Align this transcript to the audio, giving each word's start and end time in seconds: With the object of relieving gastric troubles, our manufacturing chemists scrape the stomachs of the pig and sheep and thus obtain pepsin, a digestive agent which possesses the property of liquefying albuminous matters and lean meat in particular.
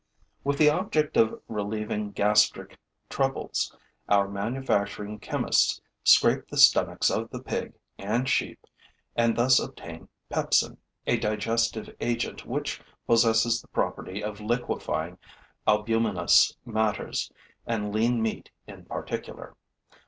With 0.43 0.57
the 0.57 0.67
object 0.71 1.15
of 1.15 1.39
relieving 1.47 2.09
gastric 2.09 2.79
troubles, 3.07 3.77
our 4.09 4.27
manufacturing 4.27 5.19
chemists 5.19 5.79
scrape 6.03 6.47
the 6.47 6.57
stomachs 6.57 7.11
of 7.11 7.29
the 7.29 7.39
pig 7.39 7.75
and 7.99 8.27
sheep 8.27 8.65
and 9.15 9.35
thus 9.35 9.59
obtain 9.59 10.09
pepsin, 10.27 10.79
a 11.05 11.17
digestive 11.19 11.95
agent 11.99 12.47
which 12.47 12.81
possesses 13.05 13.61
the 13.61 13.67
property 13.67 14.23
of 14.23 14.41
liquefying 14.41 15.19
albuminous 15.67 16.57
matters 16.65 17.31
and 17.67 17.93
lean 17.93 18.23
meat 18.23 18.49
in 18.67 18.85
particular. 18.85 19.55